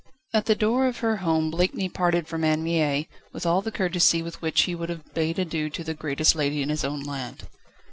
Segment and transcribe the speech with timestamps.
[0.33, 4.23] At the door of her home Blakeney parted from Anne Mie, with all the courtesy
[4.23, 7.45] with which he would have bade adieu to the greatest lady in his own land.